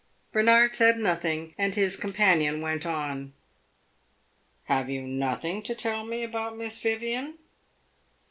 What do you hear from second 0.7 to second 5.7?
said nothing and his companion went on. "Have you nothing